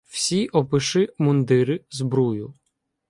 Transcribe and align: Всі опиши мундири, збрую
Всі 0.07 0.47
опиши 0.47 1.13
мундири, 1.17 1.85
збрую 1.91 2.53